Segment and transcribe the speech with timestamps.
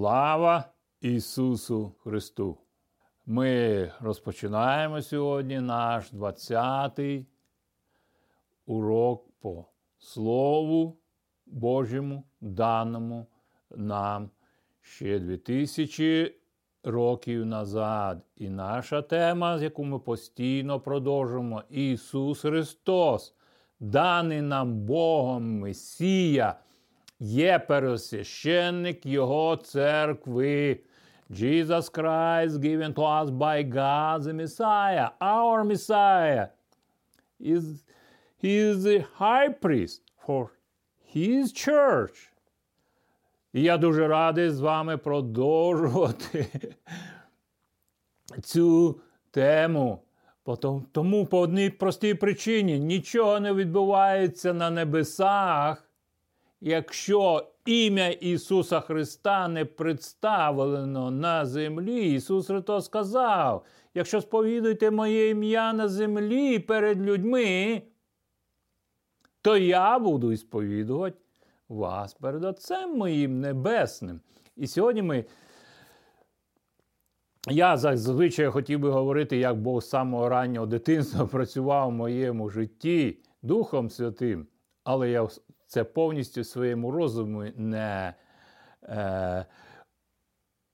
[0.00, 0.64] Слава
[1.00, 2.58] Ісусу Христу!
[3.26, 7.26] Ми розпочинаємо сьогодні наш 20-й
[8.66, 9.64] урок по
[9.98, 10.98] Слову
[11.46, 13.26] Божому, даному
[13.70, 14.30] нам
[14.80, 16.34] ще 2000
[16.84, 18.22] років назад.
[18.36, 23.34] І наша тема, яку ми постійно продовжуємо, Ісус Христос,
[23.80, 26.56] даний нам Богом Месія
[27.20, 30.80] є пересвященник Його церкви.
[31.30, 36.48] Jesus Christ given to us by God the Messiah, our Messiah,
[37.38, 37.84] is
[38.42, 40.48] He is the high priest for
[41.14, 42.30] His church.
[43.52, 46.46] І я дуже радий з вами продовжувати
[48.42, 49.00] цю
[49.30, 50.02] тему.
[50.92, 55.89] Тому по одній простій причині нічого не відбувається на небесах
[56.60, 65.72] якщо ім'я Ісуса Христа не представлено на землі, Ісус Христос сказав: якщо сповідуєте моє ім'я
[65.72, 67.82] на землі перед людьми,
[69.42, 71.16] то я буду сповідувати
[71.68, 74.20] вас перед Отцем моїм Небесним.
[74.56, 75.24] І сьогодні ми.
[77.48, 83.18] Я зазвичай хотів би говорити, як Бог з самого раннього дитинства працював в моєму житті
[83.42, 84.46] Духом Святим,
[84.84, 85.28] але я
[85.70, 88.14] це повністю в своєму розумі не
[88.82, 89.46] е,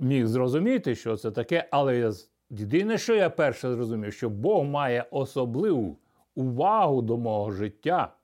[0.01, 2.13] міг зрозуміти, що це таке, але я,
[2.51, 5.99] єдине, що я перше зрозумів, що Бог має особливу
[6.35, 8.17] увагу до мого життя,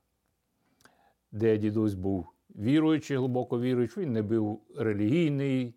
[1.33, 5.75] де дідусь був віруючий, глибоко віруючий, він не був релігійний,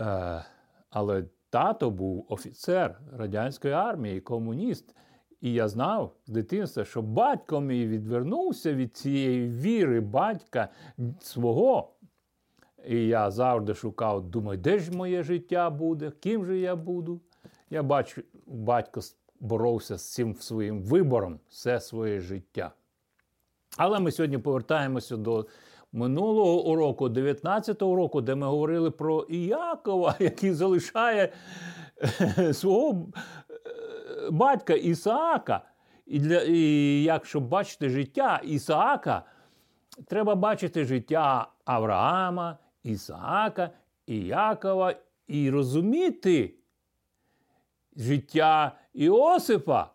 [0.00, 0.44] е,
[0.90, 4.94] але тато був офіцер радянської армії, комуніст.
[5.40, 10.68] І я знав з дитинства, що батько мій відвернувся від цієї віри батька
[11.20, 11.92] свого.
[12.86, 17.20] І я завжди шукав, думаю, де ж моє життя буде, ким же я буду.
[17.70, 19.00] Я бачу, батько
[19.40, 22.72] боровся з цим своїм вибором все своє життя.
[23.76, 25.46] Але ми сьогодні повертаємося до
[25.92, 31.32] минулого уроку, 19-го року, де ми говорили про Іякова, який залишає
[32.52, 33.06] свого
[34.30, 35.64] батька Ісаака,
[36.06, 36.58] і, для, і
[37.02, 39.22] якщо бачити життя Ісаака,
[40.06, 43.70] треба бачити життя Авраама, Ісаака,
[44.06, 44.94] Іякова
[45.26, 46.54] і розуміти
[47.96, 49.90] життя Іосифа.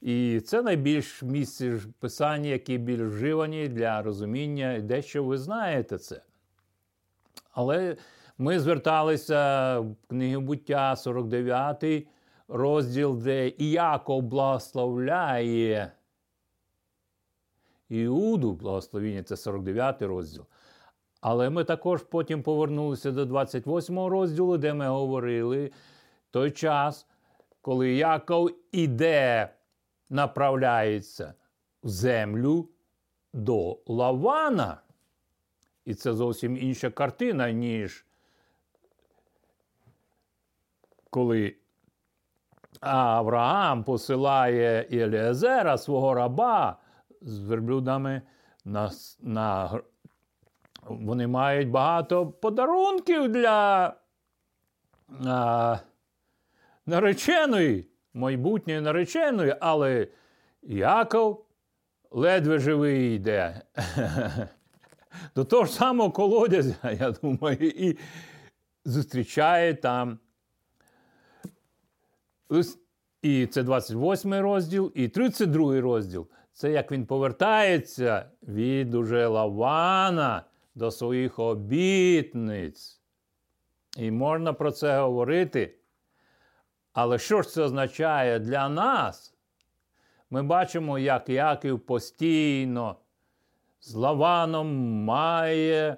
[0.00, 6.22] І це найбільш місце писання, які більш вживані для розуміння, дещо ви знаєте це.
[7.52, 7.96] Але
[8.38, 12.06] ми зверталися в книги буття 49
[12.48, 15.92] розділ, де Іаков благословляє
[17.88, 20.44] Іуду, благословіння, це 49 розділ.
[21.20, 25.70] Але ми також потім повернулися до 28 розділу, де ми говорили
[26.30, 27.06] той час,
[27.60, 29.48] коли Яков іде,
[30.10, 31.34] направляється
[31.82, 32.68] в землю
[33.32, 34.80] до Лавана.
[35.84, 38.03] І це зовсім інша картина, ніж
[41.14, 41.56] коли
[42.80, 46.76] Авраам посилає Еліезера, свого раба
[47.20, 48.22] з верблюдами
[48.64, 49.80] на, на
[50.82, 53.94] вони мають багато подарунків для
[55.26, 55.78] а,
[56.86, 60.08] нареченої, майбутньої нареченої, але
[60.62, 61.46] Яков
[62.10, 63.60] ледве живий йде.
[65.36, 67.98] До того ж самого колодязя, я думаю, і
[68.84, 70.18] зустрічає там
[73.22, 76.26] і це 28 розділ, і 32 розділ.
[76.52, 80.44] Це як він повертається від уже Лавана
[80.74, 83.00] до своїх обітниць.
[83.98, 85.78] І можна про це говорити.
[86.92, 89.34] Але що ж це означає для нас?
[90.30, 92.96] Ми бачимо, як Яків постійно
[93.80, 94.68] з Лаваном
[95.04, 95.96] має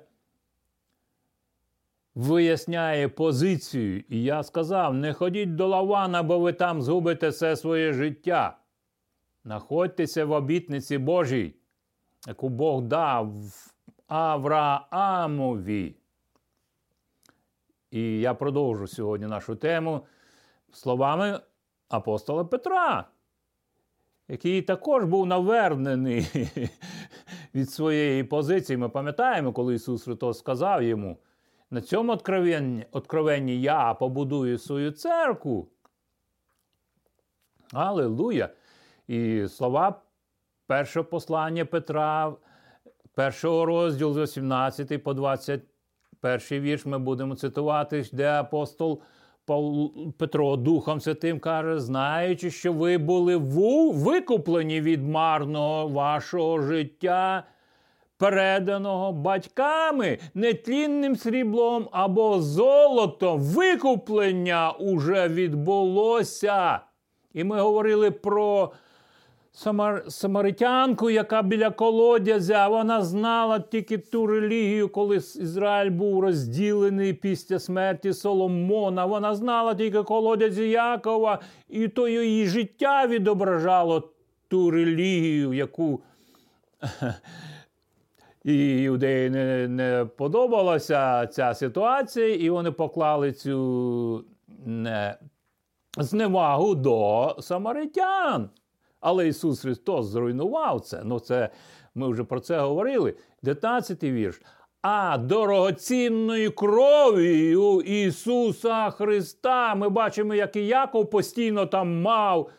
[2.17, 4.05] виясняє позицію.
[4.09, 8.59] І я сказав: не ходіть до Лавана, бо ви там згубите все своє життя.
[9.45, 11.55] Находьтеся в обітниці Божій,
[12.27, 13.33] яку Бог дав
[14.07, 15.97] Авраамові.
[17.91, 20.01] І я продовжу сьогодні нашу тему
[20.73, 21.41] словами
[21.89, 23.05] апостола Петра,
[24.29, 26.27] який також був навернений
[27.55, 28.77] від своєї позиції.
[28.77, 31.19] Ми пам'ятаємо, коли Ісус Христос сказав йому,
[31.77, 35.69] на цьому откровенні, откровенні я побудую свою церкву.
[37.73, 38.49] Аллилуйя!
[39.09, 40.03] І слова
[40.67, 42.33] першого послання Петра,
[43.15, 45.61] першого розділу з 18 по 20,
[46.21, 49.03] перший вірш ми будемо цитувати, де апостол
[50.19, 53.37] Петро Духом Святим каже, знаючи, що ви були
[53.93, 57.45] викуплені від марного вашого життя,
[58.19, 66.81] переданого батьками нетлінним сріблом або золотом, викуплення уже відбулося.
[67.35, 68.73] І ми говорили про
[69.53, 70.05] самар...
[70.09, 78.13] самаритянку, яка біля колодязя, вона знала тільки ту релігію, коли Ізраїль був розділений після смерті
[78.13, 79.07] Соломона.
[79.07, 81.39] Вона знала тільки колодязь Якова,
[81.69, 84.09] і то її життя відображало
[84.49, 86.01] ту релігію, яку.
[88.47, 94.25] І юдеї не не подобалася ця ситуація, і вони поклали цю
[94.67, 95.17] не,
[95.99, 98.51] зневагу до самаритян.
[99.01, 101.03] Але Ісус Христос зруйнував це.
[101.05, 101.51] Ну, це
[101.95, 103.15] ми вже про це говорили.
[103.43, 104.41] 19-й вірш.
[104.83, 109.75] А дорогоцінною кров'ю Ісуса Христа.
[109.75, 112.51] Ми бачимо, як і Яков постійно там мав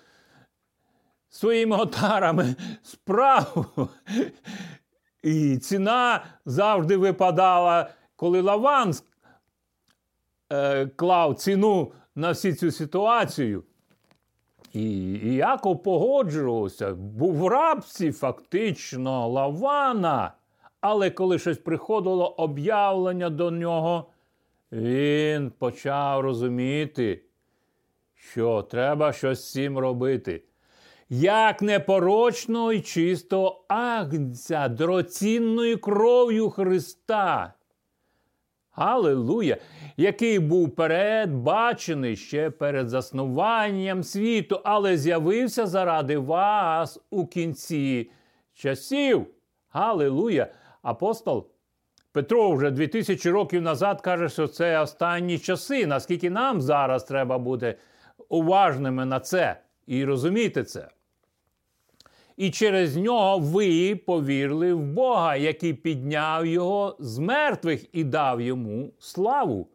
[1.30, 3.66] своїми отарами справу.
[5.28, 8.94] І ціна завжди випадала, коли Лаван
[10.52, 13.64] е, клав ціну на всю цю ситуацію.
[14.74, 20.32] І Яков погоджувався, був в рабці фактично Лавана.
[20.82, 24.06] Але коли щось приходило об'явлення до нього,
[24.72, 27.24] він почав розуміти,
[28.16, 30.44] що треба щось з цим робити.
[31.10, 37.54] Як непорочного і чистого агнця, дорогоцінною кров'ю Христа.
[38.72, 39.58] Аллилуйя!
[39.98, 48.12] Який був передбачений ще перед заснуванням світу, але з'явився заради вас у кінці
[48.54, 49.28] часів.
[49.70, 50.48] Аллилуйя!
[50.82, 51.48] Апостол
[52.12, 55.88] Петро вже 2000 років назад каже, що це останні часи.
[55.88, 57.78] Наскільки нам зараз треба бути
[58.30, 60.90] уважними на це і розуміти це
[62.38, 68.92] і через нього ви повірили в Бога, який підняв його з мертвих і дав йому
[69.00, 69.68] славу,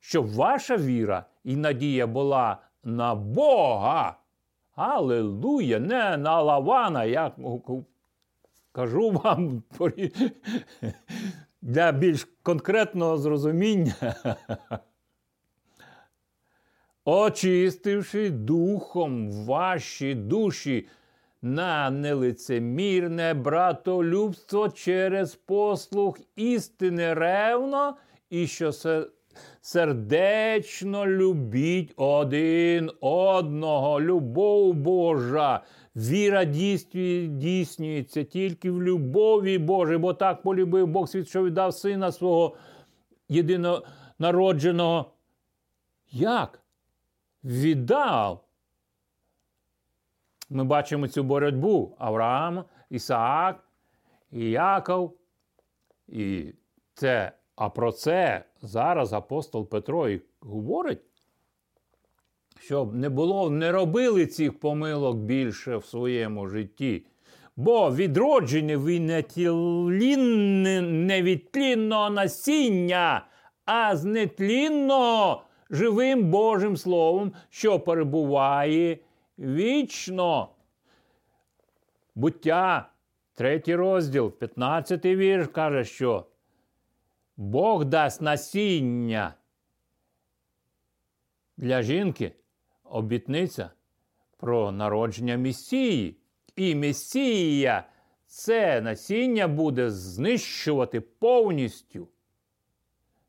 [0.00, 4.16] щоб ваша віра і надія була на Бога.
[4.74, 7.32] Аллилуйя, не на Лавана, я
[8.72, 9.62] кажу вам
[11.62, 13.94] для більш конкретного зрозуміння.
[17.04, 20.86] Очистивши духом ваші душі
[21.42, 27.96] на нелицемірне братолюбство через послуг істини ревно
[28.30, 28.72] і що
[29.60, 35.60] сердечно любіть один одного, любов Божа.
[35.96, 42.56] Віра дійснюється тільки в любові Божій, бо так полюбив Бог світ, що віддав сина свого
[43.28, 45.12] єдинонародженого.
[46.10, 46.62] Як?
[47.44, 48.44] Віддав
[50.52, 53.64] ми бачимо цю боротьбу Авраам, Ісаак
[54.32, 55.12] і.
[56.08, 56.54] І
[56.94, 61.02] це, А про це зараз апостол Петро і говорить,
[62.58, 67.06] щоб не було, не робили цих помилок більше в своєму житті.
[67.56, 69.22] Бо відроджені ви не
[70.82, 73.26] невідтлінного насіння,
[73.64, 78.98] а з нетлінного живим Божим Словом, що перебуває
[79.38, 80.48] вічно.
[82.14, 82.90] Буття,
[83.34, 86.26] третій розділ, 15 вірш каже, що
[87.36, 89.34] Бог дасть насіння
[91.56, 92.32] для жінки
[92.84, 93.70] обітниця
[94.36, 96.16] про народження Месії.
[96.56, 97.84] І Месія
[98.26, 102.08] це насіння буде знищувати повністю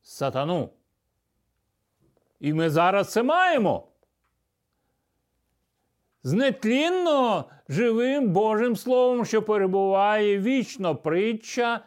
[0.01, 0.69] сатану.
[2.39, 3.87] І ми зараз це маємо
[6.23, 11.81] з нетлінного живим Божим Словом, що перебуває вічно притча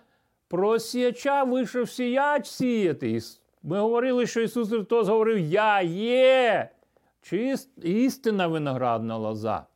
[0.48, 3.20] про сіяча вийшов сіяч сіяти.
[3.62, 6.70] Ми говорили, що Ісус Христос говорив: Я є
[7.22, 9.66] чист, істинна виноградна лоза.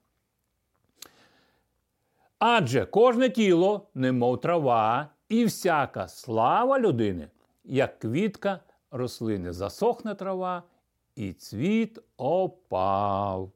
[2.38, 7.29] Адже кожне тіло, немов трава, і всяка слава людини,
[7.64, 10.62] як квітка рослини, засохне трава,
[11.17, 13.52] і цвіт опав.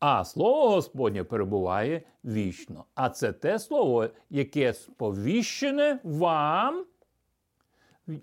[0.00, 2.84] А слово Господнє перебуває вічно.
[2.94, 6.84] А це те слово, яке сповіщене вам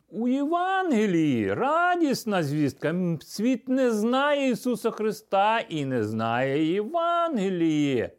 [0.10, 1.54] у Євангелії.
[1.54, 2.96] Радісна звістка.
[3.22, 8.10] Світ не знає Ісуса Христа і не знає Євангелії.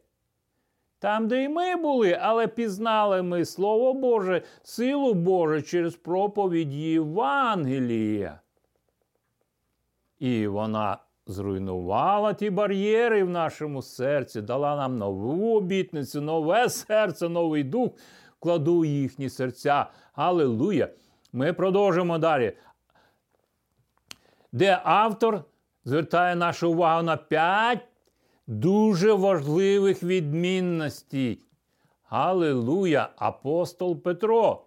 [0.99, 8.39] Там, де й ми були, але пізнали ми Слово Боже, силу Божу через проповідь Євангелія.
[10.19, 10.97] І вона
[11.29, 17.91] зруйнувала ті бар'єри в нашому серці, дала нам нову обітницю, нове серце, новий дух,
[18.39, 19.85] вкладу їхні серця.
[20.13, 20.89] Аллилуйя!
[21.33, 22.53] Ми продовжимо далі.
[24.51, 25.43] Де автор
[25.85, 27.87] звертає нашу увагу на п'ять
[28.47, 31.41] дуже важливих відмінностей.
[32.09, 33.09] Аллилуйя!
[33.17, 34.65] Апостол Петро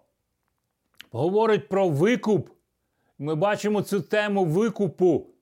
[1.11, 2.49] говорить про викуп.
[3.19, 5.32] Ми бачимо цю тему викупу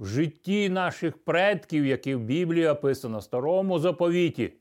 [0.00, 4.52] в житті наших предків, які в Біблії описано в старому заповіті.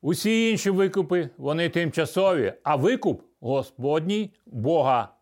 [0.00, 5.14] Усі інші викупи, вони тимчасові, а викуп Господній Бога,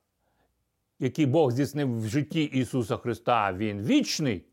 [0.98, 4.44] який Бог здійснив в житті Ісуса Христа, Він вічний.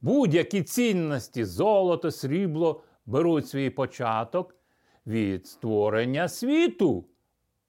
[0.00, 4.54] Будь-які цінності, золото, срібло беруть свій початок
[5.06, 7.04] від створення світу.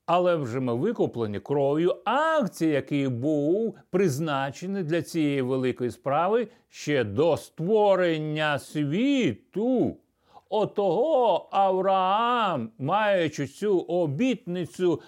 [0.06, 7.38] Але вже ми викуплені кров'ю акції, який був призначений для цієї великої справи ще до
[7.38, 9.98] створення світу.
[10.50, 15.02] Отого Авраам, маючи цю обітницю,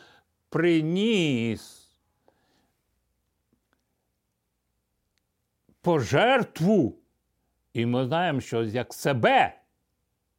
[0.50, 1.83] приніс
[5.81, 6.95] пожертву.
[7.73, 9.62] І ми знаємо, що як себе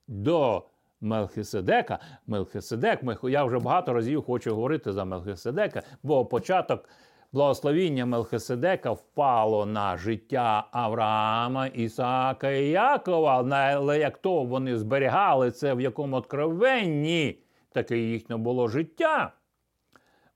[0.07, 0.67] до
[1.01, 6.89] Мелхиседека, Мелхиседек, я вже багато разів хочу говорити за Мелхиседека, бо початок
[7.33, 13.45] благословіння Мелхиседека впало на життя Авраама, Ісаака і Якова.
[13.51, 17.39] Але як то вони зберігали це в якому откровенні,
[17.73, 19.33] таке їхнє було життя.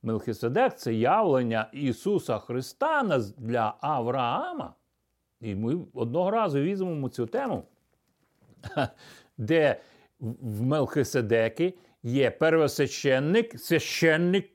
[0.03, 4.75] Мелхиседек це явлення Ісуса Христа для Авраама.
[5.41, 7.65] І ми одного разу візьмемо цю тему,
[9.39, 9.81] де
[10.21, 14.51] в Мелхиседеки є первосвященник, священник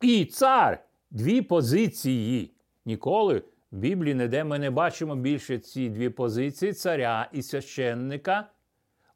[0.00, 0.84] і цар.
[1.10, 2.54] Дві позиції.
[2.84, 8.48] Ніколи в Біблії ніде ми не бачимо більше ці дві позиції царя і священника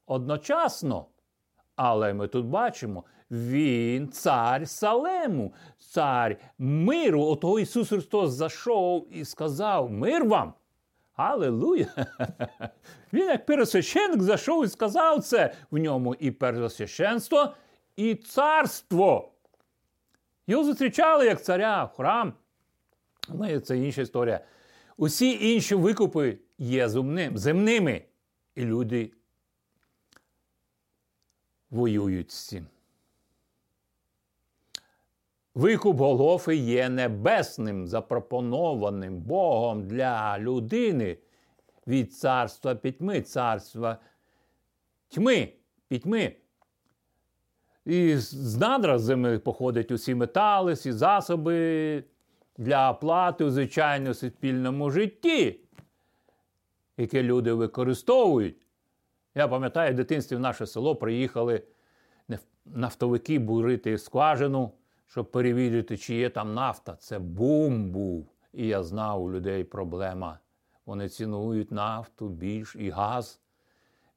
[0.07, 1.07] одночасно.
[1.77, 7.23] Але ми тут бачимо, він цар Салему, цар миру.
[7.23, 10.55] Ото Ісус Христос зайшов і сказав: Мир вам!
[11.15, 11.87] Аллилуйя!
[13.13, 17.55] Він, як первосвященник, зайшов і сказав це в ньому і первосвященство,
[17.97, 19.33] і царство.
[20.47, 22.33] Його зустрічали як царя храм.
[23.29, 24.41] Ну, це інша історія.
[24.97, 26.89] Усі інші викупи є
[27.35, 28.05] земними.
[28.55, 29.13] І люди
[31.71, 32.67] воюють з цим.
[35.55, 41.19] Викуп Голгофи є небесним, запропонованим Богом для людини
[41.87, 43.99] від царства пітьми, царства
[45.09, 45.53] тьми,
[45.89, 46.37] пітьми.
[47.85, 52.05] І з надра зими походять усі метали, всі засоби
[52.59, 55.61] для оплати у звичайному суспільному житті,
[56.97, 58.67] яке люди використовують.
[59.35, 61.63] Я пам'ятаю, в дитинстві в наше село приїхали
[62.65, 64.73] нафтовики бурити скважину
[65.07, 66.97] щоб перевірити, чи є там нафта.
[66.97, 68.27] Це бум був.
[68.53, 70.39] І я знав у людей проблема.
[70.87, 73.41] Вони цінують нафту більш і газ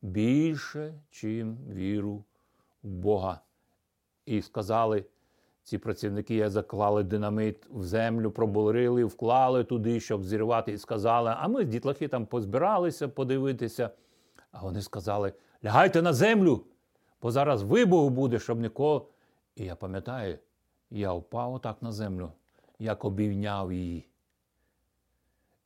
[0.02, 2.24] більше, чим віру
[2.84, 3.40] в Бога.
[4.26, 5.06] І сказали,
[5.64, 11.48] ці працівники я заклали динамит в землю, пробурили, вклали туди, щоб зірвати, і сказали, а
[11.48, 13.90] ми дітлахи там позбиралися подивитися.
[14.52, 15.34] А вони сказали:
[15.66, 16.64] лягайте на землю,
[17.22, 19.02] бо зараз вибух буде, щоб ніколи.
[19.56, 20.38] І я пам'ятаю,
[20.90, 22.32] я впав отак на землю,
[22.80, 24.08] як обівняв її.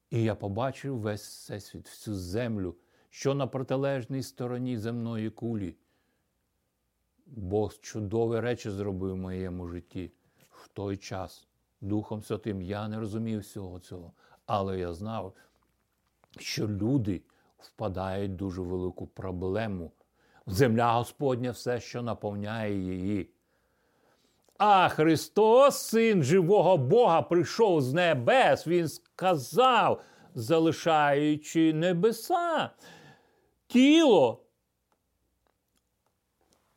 [0.09, 2.75] І я побачив весь всесвіт, всю землю,
[3.09, 5.75] що на протилежній стороні земної кулі.
[7.25, 10.11] Бог чудові речі зробив в моєму житті
[10.49, 11.47] в той час.
[11.81, 14.13] Духом Святим я не розумів всього цього.
[14.45, 15.33] Але я знав,
[16.39, 17.21] що люди
[17.59, 19.91] впадають в дуже велику проблему.
[20.47, 23.29] Земля Господня все, що наповняє її.
[24.63, 30.01] А Христос, Син живого Бога, прийшов з небес, Він сказав,
[30.35, 32.69] залишаючи небеса,
[33.67, 34.43] тіло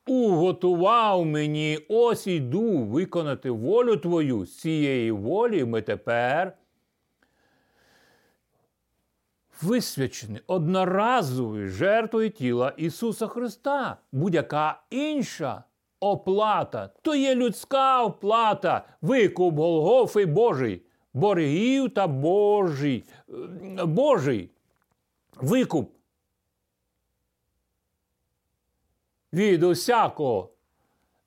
[0.07, 4.45] уготував мені, ось іду виконати волю Твою.
[4.45, 6.57] З цієї волі ми тепер
[9.61, 10.41] висвячені.
[10.47, 15.63] Одноразовою жертвою тіла Ісуса Христа, будь-яка інша
[16.11, 20.81] оплата, то є людська оплата, викуп Голгофи Божий,
[21.13, 23.03] боргів та Божий,
[23.85, 24.49] Божий
[25.41, 25.91] викуп.
[29.35, 30.49] від усякого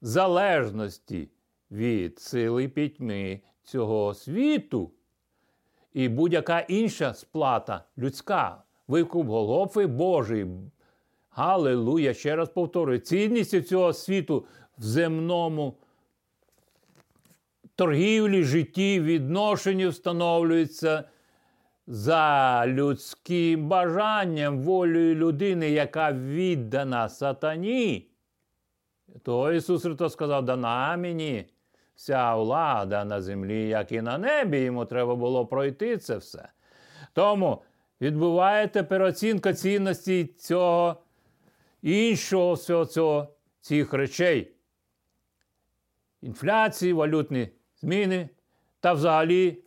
[0.00, 1.28] залежності
[1.70, 4.90] від сили пітьми цього світу.
[5.92, 10.47] І будь-яка інша сплата людська, викуп Голгофи Божий.
[11.30, 12.14] Галилуя!
[12.14, 14.47] Ще раз повторюю, цінність цього світу
[14.78, 15.76] в земному
[17.75, 21.04] торгівлі, житті, відношенні встановлюється
[21.87, 28.11] за людським бажанням, волею людини, яка віддана сатані.
[29.23, 31.47] То Ісус Христос сказав, дана мені
[31.94, 34.58] вся влада на землі, як і на небі.
[34.58, 36.49] Йому треба було пройти це все.
[37.12, 37.62] Тому
[38.00, 40.97] відбувається переоцінка цінності цього
[41.82, 43.28] іншого всього цього,
[43.61, 44.58] цих речей.
[46.23, 47.49] Інфляції, валютні
[47.81, 48.29] зміни
[48.81, 49.63] та взагалі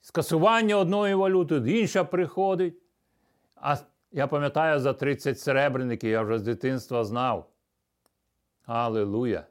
[0.00, 2.74] скасування одної валюти, інша приходить.
[3.56, 3.76] А
[4.12, 7.50] я пам'ятаю за 30 серебряників, я вже з дитинства знав.
[8.66, 9.46] Аллилуйя!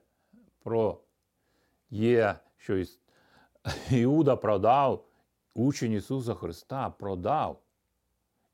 [0.64, 1.00] Про
[1.90, 2.84] є, що
[3.92, 5.06] Іуда продав,
[5.54, 7.60] учень Ісуса Христа продав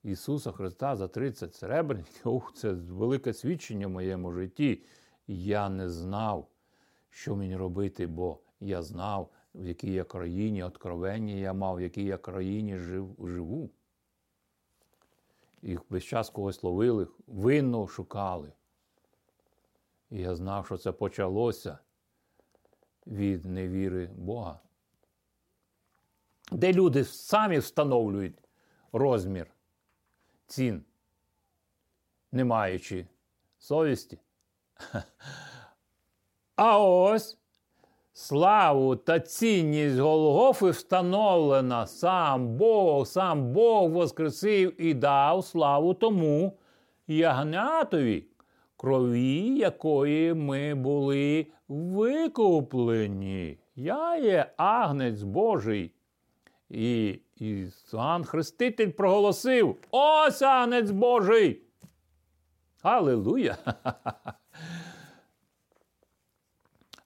[0.03, 2.27] Ісуса Христа за 30 серебряників.
[2.27, 4.83] Ух, це велике свідчення в моєму житті.
[5.31, 6.47] Я не знав,
[7.09, 12.03] що мені робити, бо я знав, в якій я країні откровення я мав, в якій
[12.03, 13.69] я країні жив, живу.
[15.61, 18.51] Їх весь час когось ловили, винно шукали.
[20.09, 21.77] І я знав, що це почалося
[23.07, 24.59] від невіри Бога.
[26.51, 28.37] Де люди самі встановлюють
[28.91, 29.47] розмір
[30.47, 30.83] цін,
[32.31, 33.07] не маючи
[33.57, 34.19] совісті.
[36.55, 37.37] А ось
[38.13, 46.57] славу та цінність Голгофи встановлена сам Бог, сам Бог воскресив і дав славу тому
[47.07, 48.25] ягнятові,
[48.77, 53.57] крові якої ми були викуплені.
[53.75, 55.91] Я є агнець Божий.
[56.69, 61.61] І Ісуан Хреститель проголосив: Ось агнець Божий!
[62.81, 63.57] Аллилуйя!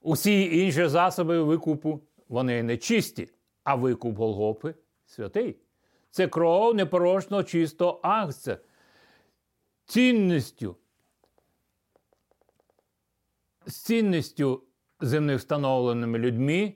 [0.03, 3.29] Усі інші засоби викупу, вони не чисті,
[3.63, 5.57] а викуп Голгофи святий.
[6.09, 8.57] Це кров непорочного чистого агця.
[9.85, 10.75] Цінністю.
[13.65, 14.63] З цінністю
[15.01, 16.73] земних встановленими людьми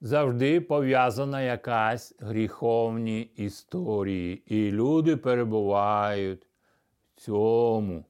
[0.00, 4.42] завжди пов'язана якась гріховні історії.
[4.46, 6.46] І люди перебувають
[7.16, 8.04] в цьому.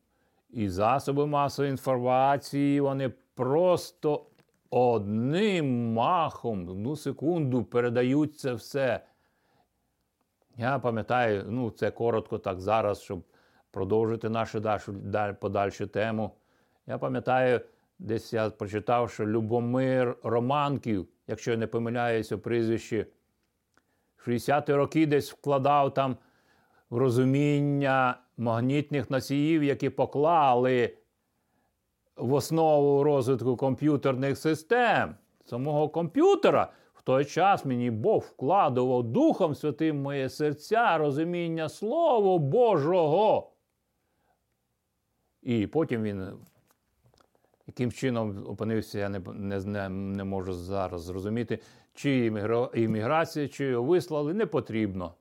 [0.51, 4.27] І засоби масової інформації, вони просто
[4.71, 9.01] одним махом, одну секунду передають це все.
[10.57, 13.23] Я пам'ятаю, ну, це коротко так зараз, щоб
[13.71, 14.63] продовжити нашу
[15.41, 16.31] подальшу тему.
[16.87, 17.61] Я пам'ятаю,
[17.99, 23.07] десь я прочитав, що Любомир Романків, якщо я не помиляюся у прізвищі,
[24.27, 26.17] 60-ті роки десь вкладав там
[26.91, 30.97] в розуміння магнітних носіїв, які поклали
[32.17, 36.73] в основу розвитку комп'ютерних систем, самого комп'ютера.
[36.95, 43.51] В той час мені Бог вкладував Духом Святим моє серця, розуміння Слова Божого.
[45.43, 46.33] І потім він,
[47.67, 49.21] яким чином опинився, я не
[49.61, 51.59] не, не можу зараз зрозуміти,
[51.95, 52.33] чи
[52.75, 55.15] імміграція, чи його вислали, не потрібно.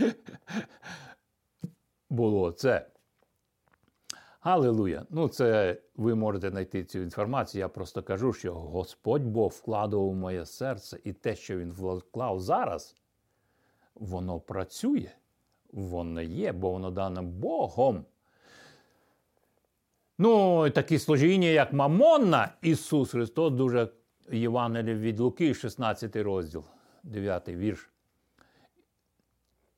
[2.10, 2.86] Було це.
[4.40, 5.06] Аллилуйя!
[5.10, 7.60] Ну, це ви можете знайти цю інформацію.
[7.60, 12.40] Я просто кажу, що Господь Бог вкладував в моє серце, і те, що Він вклав
[12.40, 12.96] зараз,
[13.94, 15.10] воно працює,
[15.72, 18.04] воно є, бо воно дане Богом.
[20.18, 23.88] Ну, такі служіння, як Мамонна, Ісус Христос, дуже
[24.32, 26.64] Євангеліє від Луки, 16 розділ,
[27.02, 27.90] 9 вірш.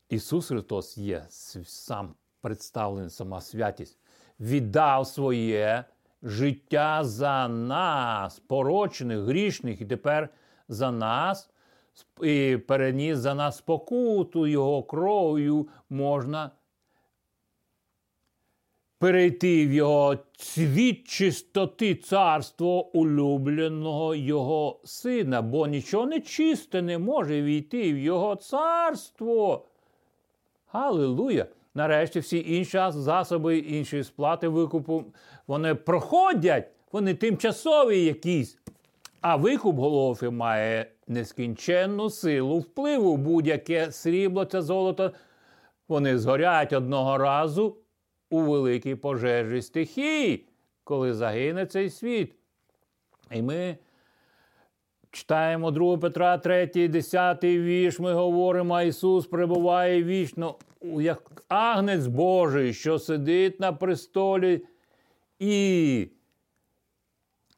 [0.09, 4.00] Ісус Христос є сам представлений, сама святість
[4.41, 5.85] віддав своє
[6.23, 10.29] життя за нас, порочених, грішних, і тепер
[10.69, 11.51] за нас
[12.23, 16.51] і переніс за нас спокуту, його кров'ю можна
[18.99, 27.93] перейти в його цвіт чистоти царство улюбленого його сина, бо нічого нечисте не може війти
[27.93, 29.67] в його царство.
[30.67, 31.47] Галилуя!
[31.75, 35.05] Нарешті всі інші засоби іншої сплати викупу,
[35.47, 38.59] вони проходять, вони тимчасові якісь.
[39.21, 43.17] А викуп голови має нескінченну силу впливу.
[43.17, 45.13] Будь-яке срібло та золото.
[45.89, 47.77] Вони згорять одного разу
[48.31, 50.49] у великій пожежі стихії,
[50.85, 52.35] коли загине цей світ.
[53.31, 53.79] І ми
[55.11, 62.99] читаємо 2 Петра 3, 10 вірш, ми говоримо, Ісус перебуває вічно, як агнець Божий, що
[62.99, 64.67] сидить на престолі,
[65.39, 66.09] і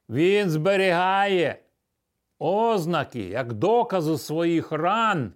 [0.08, 1.62] Він зберігає
[2.38, 5.32] ознаки, як докази своїх ран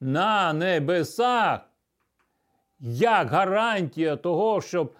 [0.00, 1.60] на небесах,
[2.80, 4.94] як гарантія того, щоб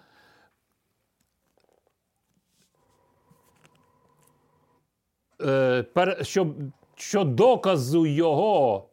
[5.41, 5.85] е,
[6.21, 6.55] щоб,
[6.95, 8.89] що доказу його.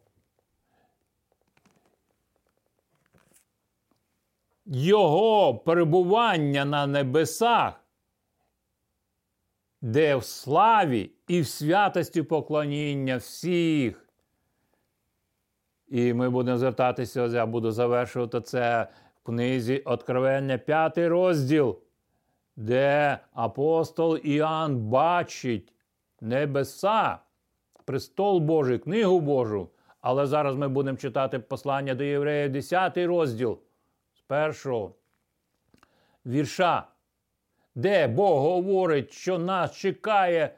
[4.73, 7.83] Його перебування на небесах,
[9.81, 14.09] де в славі і в святості поклоніння всіх.
[15.87, 21.79] І ми будемо звертатися, я буду завершувати це в книзі Откровення, п'ятий розділ,
[22.55, 25.73] де апостол Іоанн бачить
[26.21, 27.17] небеса,
[27.85, 29.69] престол Божий, книгу Божу.
[30.01, 33.59] Але зараз ми будемо читати послання до євреїв, 10 розділ
[34.31, 34.95] першого
[36.25, 36.87] вірша,
[37.75, 40.55] де Бог говорить, що нас чекає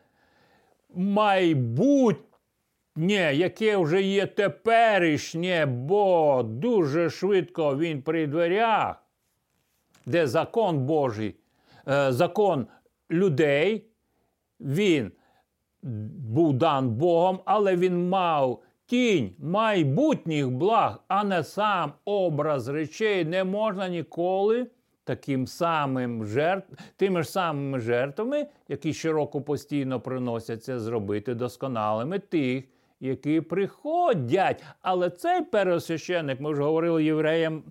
[0.95, 2.23] майбутнє,
[3.33, 9.03] яке вже є теперішнє, бо дуже швидко він при дверях,
[10.05, 11.35] де закон Божий,
[11.87, 12.67] е, закон
[13.11, 13.87] людей,
[14.59, 15.11] він
[16.29, 23.43] був дан Богом, але він мав тінь майбутніх благ, а не сам образ речей не
[23.43, 24.67] можна ніколи
[25.03, 32.63] таким самим жертв, тими ж самими жертвами, які щороку постійно приносяться, зробити досконалими тих,
[32.99, 34.63] які приходять.
[34.81, 37.63] Але цей пересвященник, ми вже говорили євреям.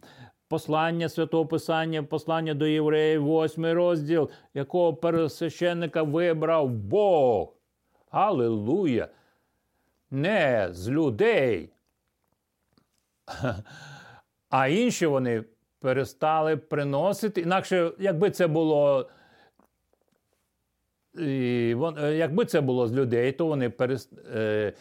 [0.48, 7.53] Послання Святого Писання, послання до євреїв, восьмий розділ, якого пересвященника вибрав Бог.
[8.11, 9.09] Аллилуйя!
[10.12, 11.72] Не з людей.
[14.51, 15.44] А інші вони
[15.81, 17.40] перестали приносити.
[17.40, 19.11] Інакше, якби це було.
[21.18, 24.12] І, Якби це було з людей, то вони перест...
[24.35, 24.72] е,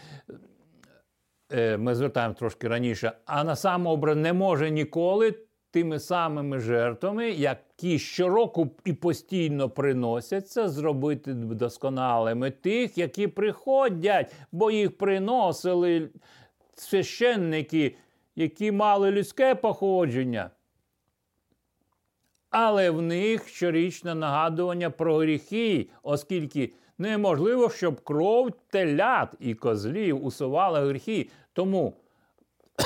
[1.52, 5.36] е, ми звертаємо трошки раніше, а на самообраз не може ніколи
[5.72, 14.98] тими самими жертвами, які щороку і постійно приносяться, зробити досконалими тих, які приходять, бо їх
[14.98, 16.10] приносили
[16.76, 17.96] священники,
[18.36, 20.50] які мали людське походження.
[22.50, 30.82] Але в них щорічне нагадування про гріхи, оскільки неможливо, щоб кров телят і козлів усувала
[30.82, 31.30] гріхи.
[31.54, 31.94] Тому,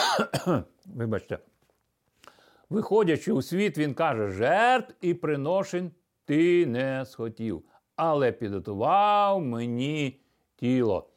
[0.85, 1.39] вибачте,
[2.69, 5.91] Виходячи у світ, він каже: жертв і приношень
[6.25, 7.63] ти не схотів,
[7.95, 10.19] але підготував мені
[10.56, 11.10] тіло.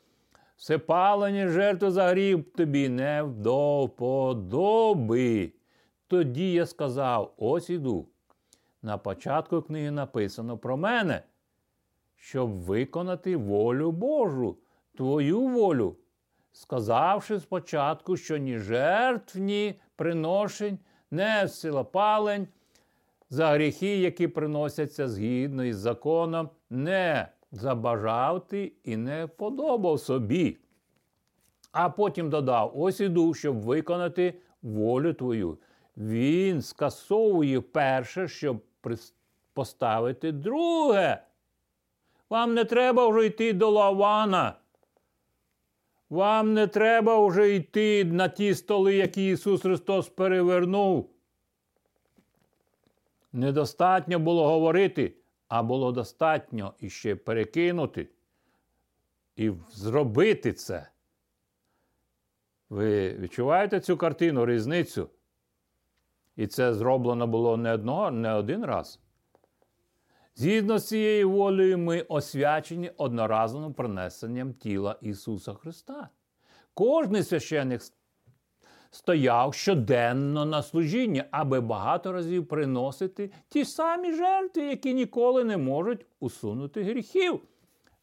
[0.57, 3.93] Все палення жертви за гріх тобі не вдовподоби.
[6.07, 8.09] Тоді я сказав: ось іду.
[8.83, 11.23] На початку книги написано про мене,
[12.17, 14.59] щоб виконати волю Божу,
[14.97, 15.97] твою волю,
[16.53, 20.79] сказавши спочатку, що ні жертв, ні приношень
[21.11, 22.49] не силопалень,
[23.31, 30.57] за гріхи, які приносяться згідно із законом, не забажав ти і не подобав собі.
[31.73, 35.59] А потім додав: ось іду, щоб виконати волю твою.
[35.97, 38.63] Він скасовує перше, щоб
[39.55, 41.23] поставити друге.
[42.31, 44.55] Вам не треба вже йти до Лавана.
[46.11, 51.11] Вам не треба вже йти на ті столи, які Ісус Христос перевернув.
[53.33, 55.15] Недостатньо було говорити,
[55.49, 58.09] а було достатньо іще перекинути
[59.37, 60.89] і зробити це.
[62.71, 65.11] Ви відчуваєте цю картину, різницю?
[66.37, 69.01] І це зроблено було не одного, не один раз.
[70.39, 76.09] Згідно з цією волею, ми освячені одноразовим принесенням тіла Ісуса Христа.
[76.75, 77.83] Кожний священник
[78.91, 86.07] стояв щоденно на служінні, аби багато разів приносити ті самі жертви, які ніколи не можуть
[86.21, 87.41] усунути гріхів.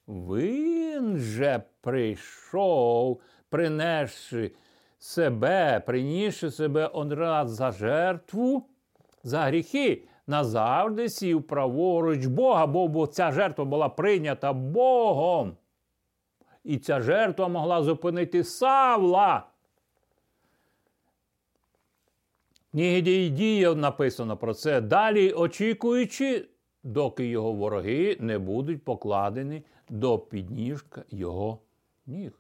[0.08, 4.52] Він же прийшов, принесши
[5.00, 8.66] себе, принісши себе раз за жертву
[9.24, 15.58] за гріхи назавжди сів праворуч Бога, бо ця жертва була прийнята Богом.
[16.64, 19.48] І ця жертва могла зупинити Савла.
[22.76, 24.82] книгі діїв написано про це.
[24.82, 26.48] Далі очікуючи,
[26.84, 31.60] доки його вороги не будуть покладені до підніжка його
[32.06, 32.40] ніг.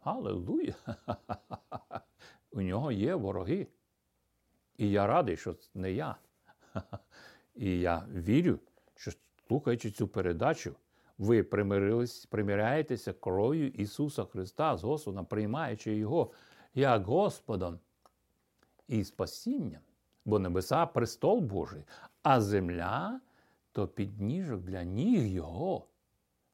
[0.00, 0.74] Аллилуйя!
[2.52, 3.66] У нього є вороги.
[4.76, 6.16] І я радий, що не я.
[7.54, 8.58] І я вірю,
[8.94, 9.10] що
[9.48, 10.74] слухаючи цю передачу,
[11.18, 11.42] ви
[12.30, 16.30] примиряєтеся кров'ю Ісуса Христа з Господом, приймаючи Його
[16.74, 17.78] як Господом
[18.88, 19.80] і спасінням.
[20.24, 21.82] Бо небеса престол Божий,
[22.22, 23.20] а земля
[23.72, 25.86] то підніжок для ніг Його.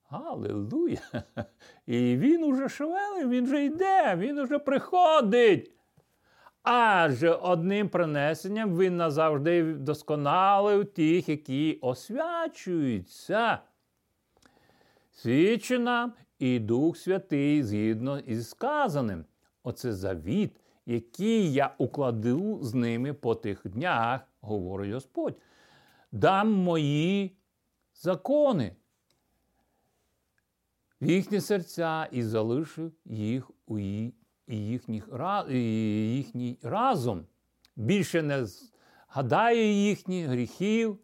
[0.09, 1.01] Аллилуйя!
[1.87, 5.76] І він уже шевелив, він вже йде, він уже приходить.
[6.69, 13.59] Адже одним принесенням він назавжди вдосконалив тих, які освячуються.
[15.13, 19.25] Свідчи нам і Дух Святий згідно із сказаним.
[19.63, 25.37] Оце завіт, який я укладу з ними по тих днях, говорить Господь.
[26.13, 27.37] Дам мої
[27.95, 28.77] закони
[31.01, 33.79] в їхні серця і залишив їх у
[34.49, 35.09] їхніх,
[35.51, 37.27] їхній разом.
[37.77, 40.99] Більше не згадаю їхніх гріхів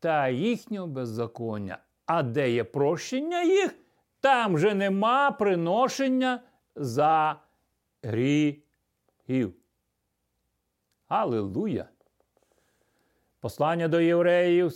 [0.00, 1.78] та їхнього беззаконня.
[2.06, 3.74] А де є прощення їх,
[4.20, 6.42] там вже нема приношення
[6.76, 7.36] за
[8.02, 9.54] гріхів.
[11.08, 11.88] Аллилуйя!
[13.40, 14.72] Послання до євреїв,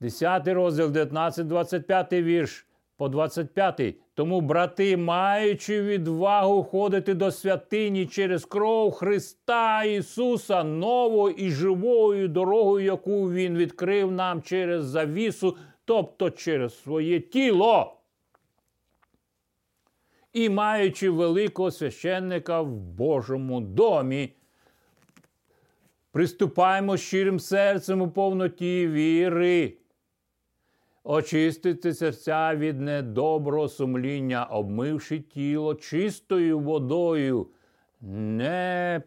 [0.00, 2.67] 10 розділ, 19, 25 вірш
[2.98, 3.94] по 25.
[4.14, 12.84] Тому, брати, маючи відвагу ходити до святині через кров Христа Ісуса, новою і живою дорогою,
[12.84, 17.94] яку Він відкрив нам через завісу, тобто через своє тіло.
[20.32, 24.32] І маючи великого священника в Божому домі,
[26.12, 29.78] приступаємо щирим серцем у повноті віри
[31.08, 37.46] очистити серця від недоброго сумління, обмивши тіло чистою водою.
[38.00, 39.02] Не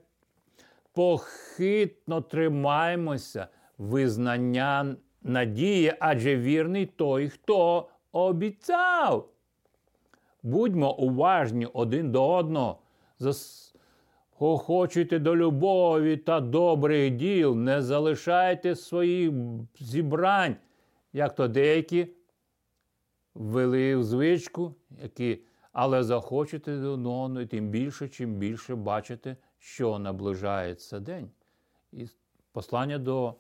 [0.94, 9.30] похитно тримаймося визнання надії, адже вірний той, хто обіцяв.
[10.44, 12.80] Будьмо уважні один до одного.
[14.40, 19.32] Охочуйте до любові та добрих діл, не залишайте своїх
[19.80, 20.56] зібрань
[21.14, 22.08] як то деякі
[23.34, 25.40] ввели в звичку, які,
[25.72, 31.32] але захочете до одного, і тим більше, чим більше бачите, що наближається день.
[31.92, 32.08] І
[32.52, 33.36] послання до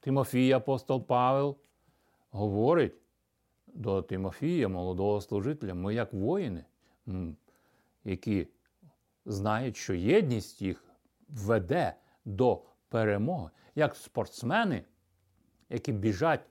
[0.00, 1.56] Тимофія, апостол Павел,
[2.30, 2.94] говорить
[3.66, 6.64] до Тимофія, молодого служителя, ми як воїни,
[8.04, 8.48] які
[9.24, 10.84] знають, що єдність їх
[11.28, 14.84] веде до перемоги, як спортсмени
[15.68, 16.46] які біжать,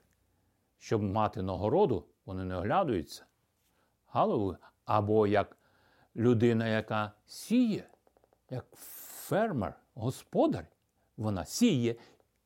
[0.78, 3.26] щоб мати нагороду, вони не оглядуються.
[4.06, 4.58] Галилуя.
[4.84, 5.56] Або як
[6.16, 7.88] людина, яка сіє,
[8.50, 10.66] як фермер, господар,
[11.16, 11.96] вона сіє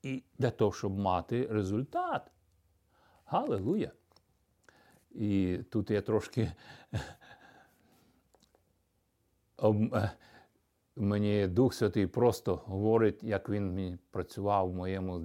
[0.03, 2.31] і для того, щоб мати результат.
[3.25, 3.91] Галилуя.
[5.11, 6.53] І тут я трошки
[9.63, 10.11] е,
[11.01, 15.19] мені Дух Святий просто говорить, як він працював в моєму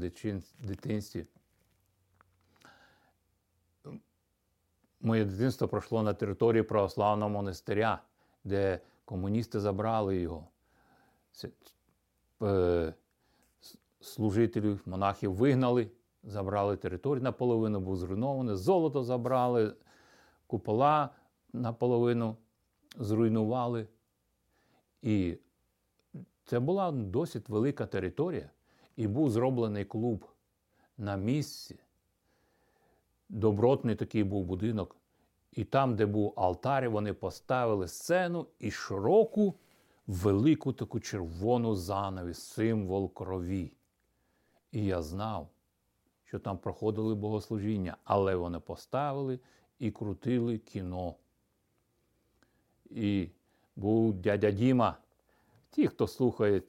[0.60, 1.26] дитинстві.
[5.02, 8.02] Моє дитинство пройшло на території православного монастиря,
[8.44, 10.48] де комуністи забрали його.
[12.42, 12.94] Е,
[14.02, 15.92] служителів, монахів вигнали,
[16.24, 19.74] забрали територію, наполовину був зруйнований, золото забрали,
[20.48, 21.10] купола
[21.54, 22.38] наполовину
[22.98, 23.88] зруйнували.
[25.02, 25.38] І
[26.46, 28.50] це була досить велика територія,
[28.96, 30.26] і був зроблений клуб
[30.98, 31.80] на місці
[33.30, 34.96] добротний такий був будинок.
[35.52, 39.56] І там, де був алтар, вони поставили сцену і широку,
[40.08, 43.74] велику таку червону занавіс, символ крові.
[44.72, 45.50] І я знав,
[46.24, 49.40] що там проходили богослужіння, але вони поставили
[49.80, 51.16] і крутили кіно.
[52.90, 53.30] І
[53.76, 54.98] був дядя Діма.
[55.76, 56.62] Ті, хто слухає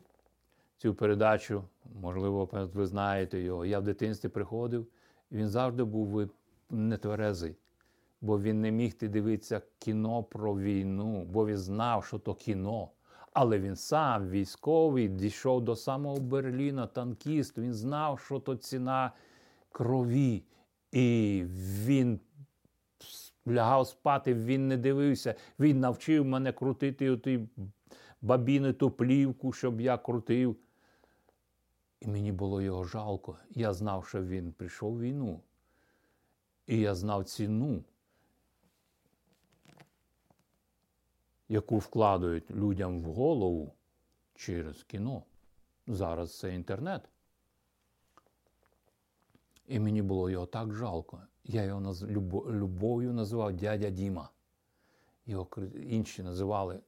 [0.76, 1.64] цю передачу,
[2.00, 3.64] можливо, ви знаєте його.
[3.64, 4.86] Я в дитинстві приходив,
[5.30, 6.30] і він завжди був
[6.70, 7.56] нетверезий,
[8.20, 12.90] бо він не міг ти дивитися кіно про війну, бо він знав, що то кіно.
[13.32, 17.58] Але він сам військовий дійшов до самого Берліна, танкіст.
[17.58, 19.12] Він знав, що то ціна
[19.72, 20.44] крові.
[20.92, 21.42] І
[21.84, 22.20] він
[23.48, 25.34] лягав спати, він не дивився.
[25.60, 27.48] Він навчив мене крутити оті
[28.22, 30.56] бабіни ту плівку, щоб я крутив.
[32.00, 33.38] І мені було його жалко.
[33.50, 35.40] Я знав, що він прийшов в війну.
[36.66, 37.84] І я знав ціну,
[41.48, 43.72] яку вкладають людям в голову
[44.34, 45.22] через кіно.
[45.86, 47.08] Зараз це інтернет.
[49.66, 51.22] І мені було його так жалко.
[51.44, 52.04] Я його наз...
[52.04, 54.30] любов'ю називав дядя Діма.
[55.26, 55.48] Його
[55.88, 56.80] інші називали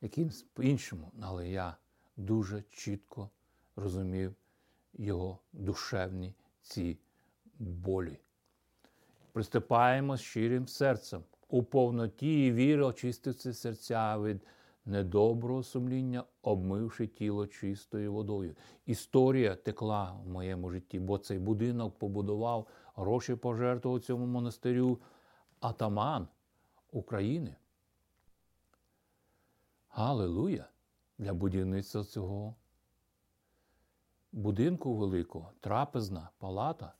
[0.00, 1.76] якимсь по-іншому, але я
[2.16, 3.30] дуже чітко
[3.76, 4.34] розумів
[4.94, 6.98] його душевні ці
[7.58, 8.18] болі.
[9.32, 11.22] Приступаємо з щирим серцем.
[11.48, 14.40] У повноті і віри очистився серця від
[14.86, 18.56] недоброго сумління, обмивши тіло чистою водою.
[18.86, 24.98] Історія текла в моєму житті, бо цей будинок побудував, гроші пожертвував цьому монастирю
[25.60, 26.28] атаман
[26.92, 27.56] України.
[29.98, 30.64] Галилуя!
[31.18, 32.54] Для будівництва цього
[34.32, 36.92] будинку великого, трапезна палата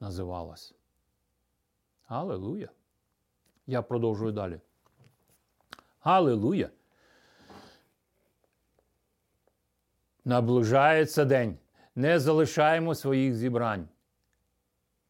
[0.00, 0.74] називалась.
[2.06, 2.68] Галилуя!
[3.66, 4.60] Я продовжую далі.
[6.00, 6.70] Галилуя!
[10.24, 11.58] Наближається день.
[11.94, 13.88] Не залишаємо своїх зібрань.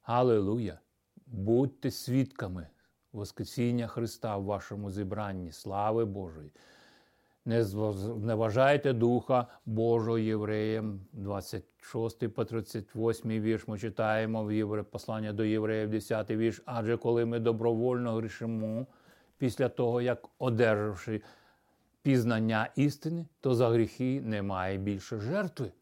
[0.02, 0.78] Галилуя!
[1.26, 2.68] Будьте свідками
[3.12, 5.52] Воскресіння Христа в вашому зібранні.
[5.52, 6.50] Слави Божої!
[7.44, 15.44] Не зневажайте Духа Божого євреям, 26 по 38 вірш ми читаємо в євре, послання до
[15.44, 16.62] євреїв, 10 вірш.
[16.64, 18.86] Адже коли ми добровольно грішимо
[19.38, 21.22] після того, як одержавши
[22.02, 25.72] пізнання істини, то за гріхи немає більше жертви.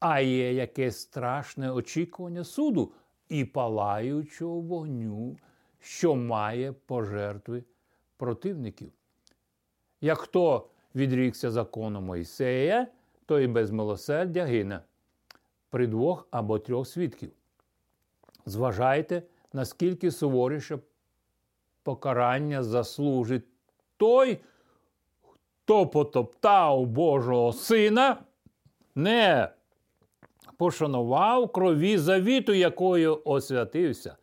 [0.00, 2.92] А є якесь страшне очікування суду
[3.28, 5.36] і палаючого вогню,
[5.80, 7.64] що має пожертви
[8.16, 8.92] противників.
[10.00, 12.86] Як хто відрікся закону Мойсея,
[13.26, 14.80] то і без милосердя гине
[15.70, 17.30] при двох або трьох свідків.
[18.46, 20.78] Зважайте, наскільки суворіше
[21.82, 23.44] покарання заслужить
[23.96, 24.38] той,
[25.64, 28.16] хто потоптав Божого Сина,
[28.94, 29.48] не
[30.56, 34.16] пошанував крові завіту, якою освятився,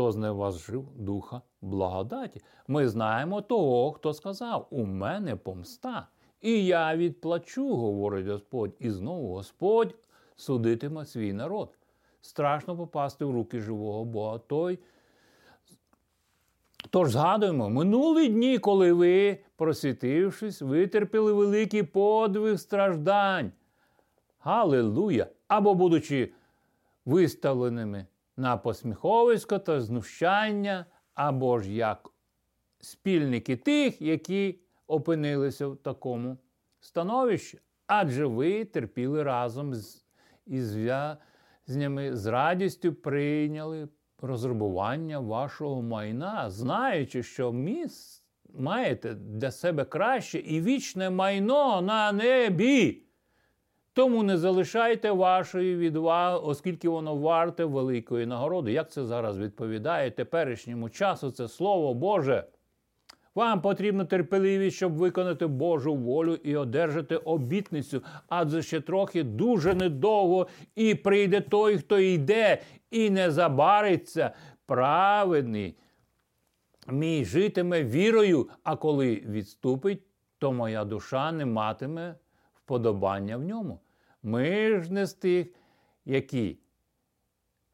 [0.00, 2.40] хто зневажив Духа благодаті.
[2.68, 6.08] Ми знаємо того, хто сказав: У мене помста,
[6.40, 8.72] і я відплачу, говорить Господь.
[8.78, 9.94] І знову Господь
[10.36, 11.78] судитиме свій народ.
[12.20, 14.38] Страшно попасти в руки живого Бога.
[14.38, 14.78] Той.
[16.90, 23.52] Тож згадуємо, минулі дні, коли ви, просвітившись, витерпіли великий подвиг страждань.
[24.38, 25.26] Галилуя!
[25.48, 26.32] Або будучи
[27.04, 28.06] виставленими
[28.40, 32.10] на посміховисько та знущання, або ж як
[32.80, 36.38] спільники тих, які опинилися в такому
[36.80, 37.60] становищі.
[37.86, 40.04] Адже ви терпіли разом з
[40.46, 48.24] в'язнями, з радістю прийняли розрабування вашого майна, знаючи, що міс
[48.54, 53.02] маєте для себе краще і вічне майно на небі.
[53.92, 58.72] Тому не залишайте вашої відваги, оскільки воно варте великої нагороди.
[58.72, 61.30] Як це зараз відповідає теперішньому часу?
[61.30, 62.44] Це слово Боже.
[63.34, 70.46] Вам потрібна терпеливість, щоб виконати Божу волю і одержати обітницю, адже ще трохи дуже недовго
[70.74, 74.30] і прийде той, хто йде, і не забариться
[74.66, 75.76] праведний.
[76.88, 80.02] Мій житиме вірою, а коли відступить,
[80.38, 82.14] то моя душа не матиме
[82.70, 83.80] вподобання в ньому.
[84.22, 85.46] Ми ж не з тих,
[86.04, 86.58] які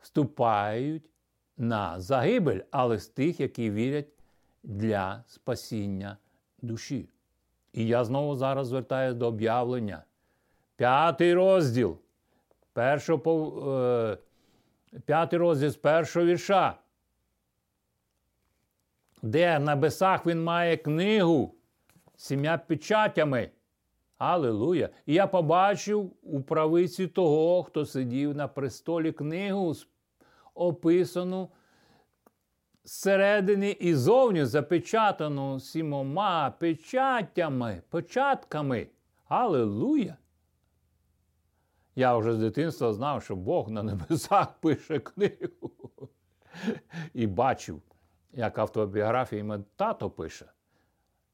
[0.01, 1.11] вступають
[1.57, 4.09] на загибель, але з тих, які вірять
[4.63, 6.17] для спасіння
[6.63, 7.09] душі.
[7.73, 10.05] І я знову зараз звертаюся до об'явлення.
[10.77, 11.99] П'ятий розділ.
[12.73, 14.19] Першого, е,
[15.05, 16.79] П'ятий розділ з першого вірша.
[19.23, 21.55] Де на бесах він має книгу
[22.17, 23.51] сім'я печатями.
[24.19, 24.89] Аллилуйя!
[25.07, 29.75] І я побачив у правиці того, хто сидів на престолі книгу,
[30.55, 31.51] описану
[32.85, 38.89] зсередини і зовні запечатану сімома печаттями, початками.
[39.29, 40.17] Аллилуйя!
[41.97, 45.71] Я вже з дитинства знав, що Бог на небесах пише книгу.
[47.15, 47.83] І бачив,
[48.33, 50.47] як автобіографія мене тато пише.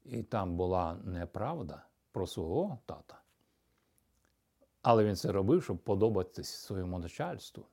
[0.05, 3.21] І там була неправда про свого тата.
[4.81, 7.65] Але він це робив, щоб подобатися своєму начальству.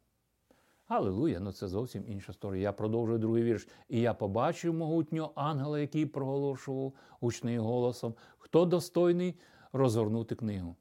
[0.86, 2.62] Аллилуйя, ну це зовсім інша історія.
[2.62, 3.68] Я продовжую другий вірш.
[3.88, 9.34] І я побачив могутнього ангела, який проголошував гучним голосом, хто достойний
[9.72, 10.76] розгорнути книгу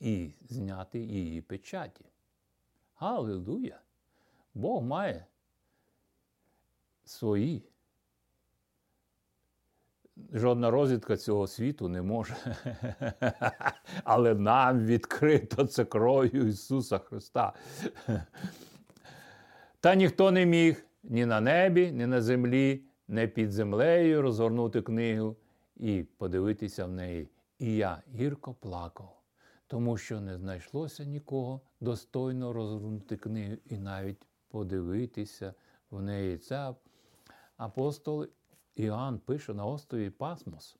[0.00, 2.04] і зняти її печаті.
[2.94, 3.80] Галилуя!
[4.54, 5.26] Бог має
[7.04, 7.71] свої.
[10.34, 12.34] Жодна розвідка цього світу не може.
[14.04, 17.52] Але нам відкрито це кров'ю Ісуса Христа.
[19.80, 25.36] Та ніхто не міг ні на небі, ні на землі, ні під землею розгорнути книгу
[25.76, 27.28] і подивитися в неї.
[27.58, 29.16] І я гірко плакав,
[29.66, 35.54] тому що не знайшлося нікого достойно розгорнути книгу і навіть подивитися
[35.90, 36.38] в неї.
[36.38, 36.74] Це
[37.56, 38.26] апостол
[38.74, 40.76] Іоанн пише на острові Пасмос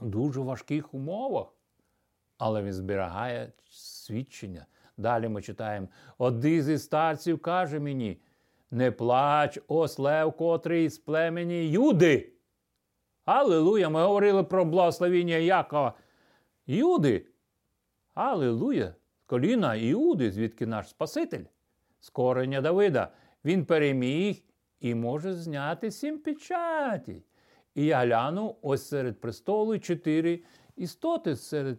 [0.00, 1.46] в дуже важких умовах,
[2.38, 4.66] але він зберігає свідчення.
[4.96, 5.88] Далі ми читаємо:
[6.18, 8.20] один зі старців каже мені:
[8.70, 12.32] не плач, ось лев, котрий з племені Юди.
[13.24, 13.88] Аллилуйя!
[13.88, 15.94] Ми говорили про благословіння Якова.
[16.66, 17.26] Юди.
[18.14, 18.94] Аллилуйя!
[19.26, 21.44] Коліна Іуди, звідки наш Спаситель,
[22.00, 23.12] з корення Давида.
[23.44, 24.42] Він переміг
[24.84, 27.22] і може зняти сім печаті.
[27.74, 30.40] І я гляну, ось серед престолу чотири
[30.76, 31.36] істоти.
[31.36, 31.78] Серед...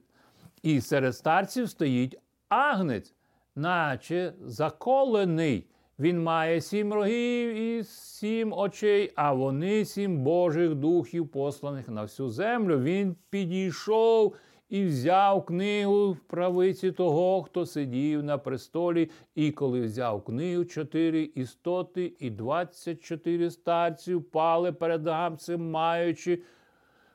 [0.64, 3.14] І серед старців стоїть агнець,
[3.56, 5.68] наче заколений.
[6.00, 12.30] Він має сім рогів і сім очей, а вони сім Божих духів, посланих на всю
[12.30, 12.80] землю.
[12.80, 14.36] Він підійшов
[14.76, 21.32] і взяв книгу в правиці того, хто сидів на престолі, і коли взяв книгу, чотири
[21.36, 26.42] істоти і двадцять чотири старці впали перед гамцем, маючи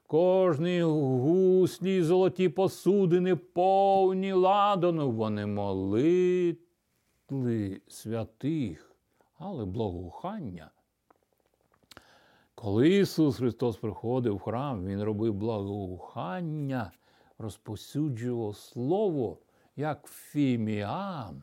[0.06, 5.10] кожний гуслі, золоті посудини, повні ладану.
[5.10, 6.60] Вони молитли
[7.88, 8.92] святих,
[9.38, 10.70] але благоухання.
[12.54, 16.92] Коли Ісус Христос приходив в храм, Він робив благоухання
[17.40, 19.38] розпосюджував слово,
[19.76, 21.42] як фіміам.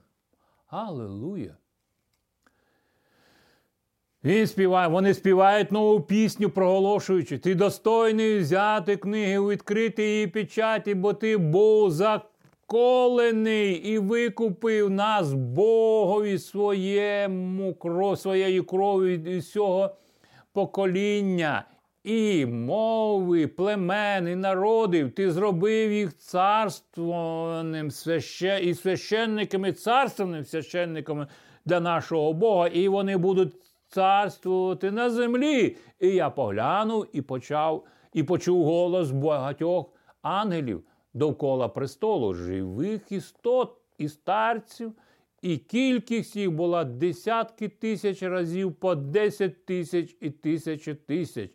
[0.68, 1.58] Аллилуйя!
[4.24, 11.14] Він співає, вони співають нову пісню, проголошуючи, ти достойний взяти книги, відкрити її печаті, бо
[11.14, 19.96] ти був заколений і викупив нас Богові своєму кров, своєю кров'ю від усього
[20.54, 21.66] покоління
[22.08, 28.60] і мови, племен, і народів, ти зробив їх царственним свяще...
[28.64, 31.28] і священниками, царственними священниками
[31.66, 33.54] для нашого Бога, і вони будуть
[33.88, 35.76] царствувати на землі.
[36.00, 39.86] І я поглянув і почав, і почув голос багатьох
[40.22, 40.84] ангелів
[41.14, 44.94] довкола престолу, живих істот і старців.
[45.42, 51.52] І кількість їх була десятки тисяч разів по десять тисяч і тисячі тисяч.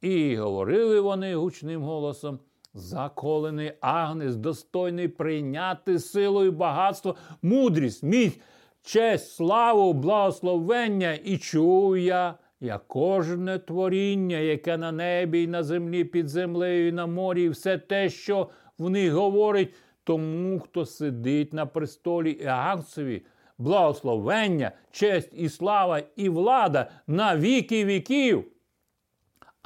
[0.00, 2.38] І говорили вони гучним голосом.
[2.74, 8.40] Заколений агнець, достойний прийняти силу і багатство, мудрість, міць,
[8.82, 16.04] честь, славу, благословення, і чую я, як кожне творіння, яке на небі і на землі,
[16.04, 19.74] під землею, і на морі, і все те, що в них говорить,
[20.04, 23.22] тому, хто сидить на престолі і агнцеві,
[23.58, 28.44] благословення, честь і слава, і влада на віки віків.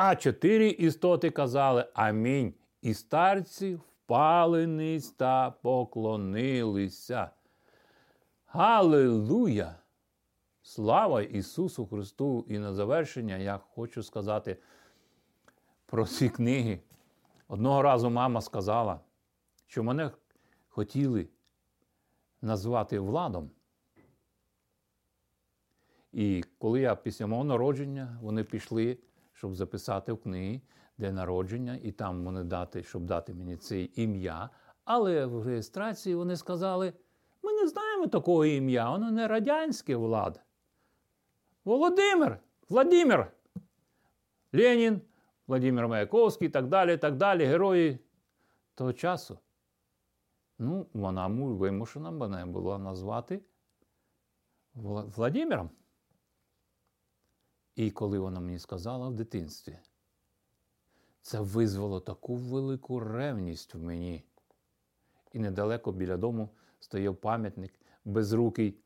[0.03, 2.55] А чотири істоти казали Амінь.
[2.83, 7.31] І старці впали ниць та поклонилися.
[8.47, 9.75] Галилуя!
[10.63, 12.45] Слава Ісусу Христу!
[12.49, 14.57] І на завершення я хочу сказати
[15.87, 16.81] про ці книги.
[17.49, 19.01] Одного разу мама сказала,
[19.67, 20.11] що мене
[20.69, 21.29] хотіли
[22.43, 23.51] назвати Владом.
[26.13, 28.99] І коли я після мого народження вони пішли
[29.41, 30.61] щоб записати в книги
[30.99, 34.51] де народження, і там вони дати, щоб дати мені це ім'я.
[34.85, 36.93] Але в реєстрації вони сказали:
[37.43, 40.41] ми не знаємо такого ім'я, воно не радянське влада.
[41.65, 42.39] Володимир,
[42.69, 43.33] Владимир,
[44.53, 45.01] Ленін,
[45.47, 47.99] Владимир Маяковський і так далі, так далі, герої
[48.75, 49.39] того часу.
[50.59, 53.41] Ну, вона вимушена мене була назвати
[54.75, 55.71] Владимиром.
[57.81, 59.79] І коли вона мені сказала в дитинстві,
[61.23, 64.25] це визвало таку велику ревність в мені.
[65.33, 66.51] І недалеко біля дому
[66.81, 68.79] стояв пам'ятник безрукий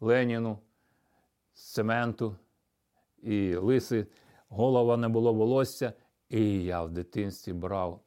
[0.00, 0.58] Леніну
[1.54, 2.36] з цементу,
[3.22, 4.06] і лиси,
[4.48, 5.92] голова не було волосся.
[6.28, 8.02] І я в дитинстві брав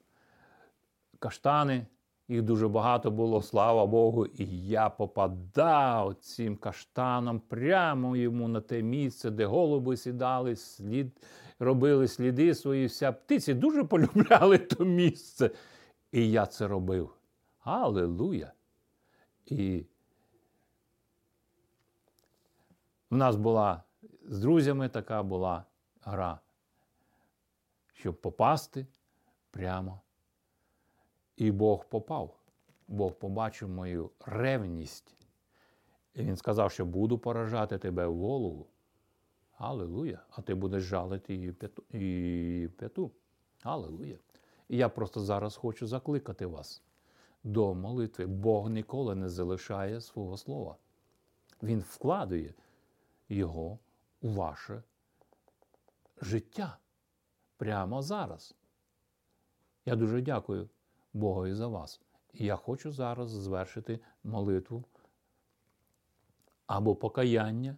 [1.20, 1.88] каштани
[2.32, 8.82] їх дуже багато було, слава Богу, і я попадав цим каштаном прямо йому на те
[8.82, 11.22] місце, де голуби сідали, слід,
[11.60, 12.86] робили сліди свої.
[12.86, 15.52] Вся птиці дуже полюбляли то місце.
[16.12, 17.10] І я це робив.
[17.64, 18.54] Аллилуйя!
[19.46, 19.86] І
[23.10, 23.84] в нас була
[24.24, 25.66] з друзями така була
[26.02, 26.40] гра,
[27.94, 28.88] щоб попасти
[29.52, 30.02] прямо.
[31.42, 32.36] І Бог попав.
[32.88, 35.16] Бог побачив мою ревність.
[36.14, 38.68] І він сказав, що буду поражати тебе в голову.
[39.58, 40.20] Аллилуйя!
[40.30, 41.84] А ти будеш жалити її п'яту.
[41.94, 43.12] Її п'яту.
[43.64, 44.18] Аллилуйя!
[44.70, 46.82] І я просто зараз хочу закликати вас
[47.44, 48.26] до молитви.
[48.26, 50.76] Бог ніколи не залишає свого слова.
[51.64, 52.54] Він вкладує
[53.30, 53.80] його
[54.22, 54.84] у ваше
[56.22, 56.78] життя
[57.58, 58.56] прямо зараз.
[59.86, 60.70] Я дуже дякую
[61.14, 62.02] Богу за вас.
[62.34, 64.84] І я хочу зараз звершити молитву
[66.68, 67.78] або покаяння,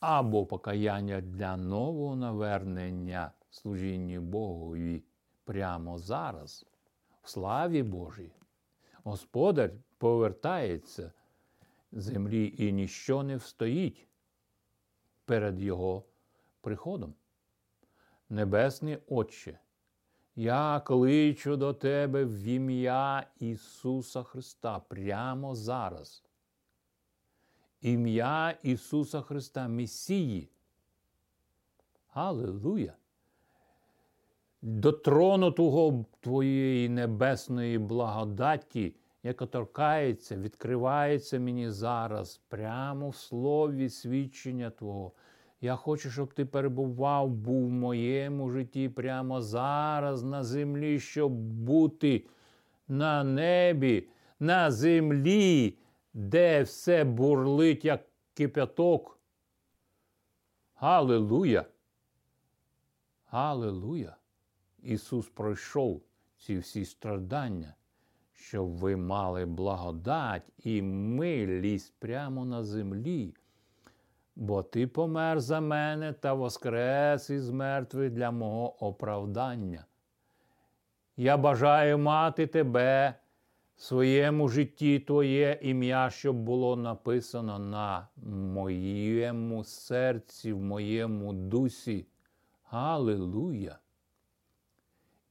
[0.00, 5.02] або покаяння для нового навернення служіння Богові
[5.44, 6.66] прямо зараз,
[7.22, 8.32] в славі Божій.
[9.04, 11.12] Господар повертається
[11.92, 14.08] землі і ніщо не встоїть
[15.24, 16.04] перед Його
[16.60, 17.14] приходом.
[18.28, 19.58] Небесний Отче,
[20.36, 26.24] я кличу до Тебе в ім'я Ісуса Христа прямо зараз.
[27.80, 30.48] Ім'я Ісуса Христа, Месії.
[32.08, 32.94] Аллилуйя!
[34.62, 44.70] До трону Того Твоєї небесної благодаті, яка торкається, відкривається мені зараз, прямо в слові свідчення
[44.70, 45.12] Твого.
[45.60, 52.26] Я хочу, щоб ти перебував, був в моєму житті прямо зараз на землі, щоб бути
[52.88, 54.08] на небі,
[54.40, 55.78] на землі,
[56.14, 58.04] де все бурлить, як
[58.34, 59.20] кипяток.
[60.74, 61.64] Галилуя!
[63.26, 64.16] Галилуя!
[64.82, 66.02] Ісус пройшов
[66.38, 67.74] ці всі страдання,
[68.32, 73.34] щоб ви мали благодать і милість прямо на землі.
[74.36, 79.84] Бо ти помер за мене та воскрес із мертвих для мого оправдання.
[81.16, 83.14] Я бажаю мати тебе
[83.76, 92.06] в своєму житті Твоє ім'я, щоб було написано на моєму серці, в моєму дусі.
[92.64, 93.78] Галилуя!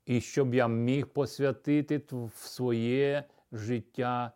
[0.05, 2.01] І щоб я міг посвятити
[2.35, 4.31] своє життя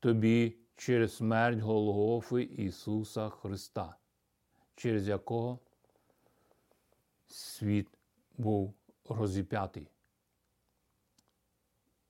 [0.00, 3.96] тобі через смерть Голгофи Ісуса Христа,
[4.74, 5.58] через якого
[7.26, 7.88] світ
[8.38, 8.74] був
[9.08, 9.88] розіп'ятий.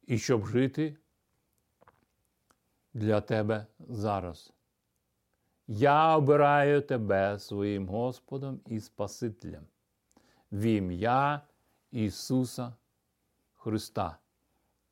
[0.03, 0.97] І щоб жити
[2.95, 4.53] для тебе зараз.
[5.67, 9.67] Я обираю тебе своїм Господом і Спасителем
[10.53, 11.41] в ім'я
[11.91, 12.75] Ісуса
[13.55, 14.19] Христа.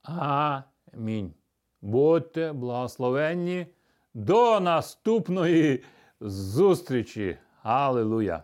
[0.02, 1.39] Амінь.
[1.82, 3.66] Будьте благословенні
[4.14, 5.84] до наступної
[6.20, 7.38] зустрічі.
[7.62, 8.42] Аллилуйя!